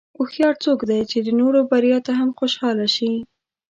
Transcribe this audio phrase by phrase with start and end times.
[0.17, 3.13] هوښیار څوک دی چې د نورو بریا ته هم خوشاله شي.